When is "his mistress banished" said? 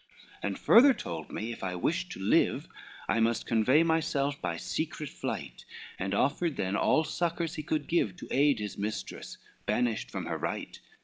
8.57-10.09